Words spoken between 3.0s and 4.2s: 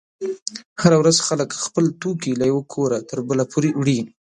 تر بله پورې وړي.